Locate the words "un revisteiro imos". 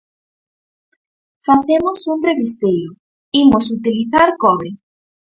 2.13-3.65